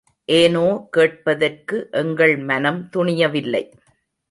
ஏனோ 0.29 0.63
கேட்பதற்கு 0.89 1.87
எங்கள் 1.91 2.35
மனம் 2.37 2.89
துணியவில்லை. 2.95 3.63